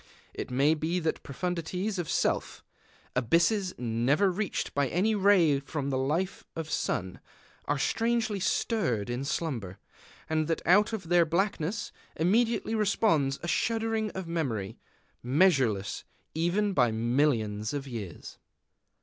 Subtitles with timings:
[0.33, 2.63] It may be that profundities of Self,
[3.15, 7.19] abysses never reached by any ray from the life of sun,
[7.65, 9.77] are strangely stirred in slumber,
[10.27, 14.79] and that out of their blackness immediately responds a shuddering of memory,
[15.21, 18.39] measureless even by millions of years.